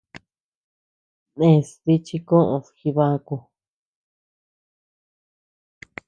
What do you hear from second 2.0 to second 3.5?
chi koʼöd Jibaku.